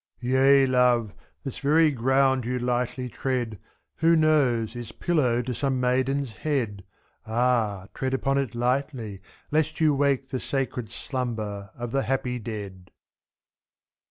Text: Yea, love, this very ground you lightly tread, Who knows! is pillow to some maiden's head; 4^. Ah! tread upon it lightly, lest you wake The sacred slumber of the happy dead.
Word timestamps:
Yea, 0.21 0.65
love, 0.65 1.13
this 1.43 1.59
very 1.59 1.91
ground 1.91 2.43
you 2.43 2.57
lightly 2.57 3.07
tread, 3.07 3.59
Who 3.97 4.15
knows! 4.15 4.75
is 4.75 4.91
pillow 4.91 5.43
to 5.43 5.53
some 5.53 5.79
maiden's 5.79 6.31
head; 6.37 6.83
4^. 7.27 7.31
Ah! 7.31 7.87
tread 7.93 8.15
upon 8.15 8.39
it 8.39 8.55
lightly, 8.55 9.21
lest 9.51 9.79
you 9.79 9.93
wake 9.93 10.29
The 10.29 10.39
sacred 10.39 10.89
slumber 10.89 11.69
of 11.75 11.91
the 11.91 12.01
happy 12.01 12.39
dead. 12.39 12.89